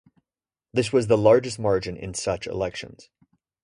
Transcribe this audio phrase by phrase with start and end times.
[0.73, 3.11] This was the largest margin in such elections.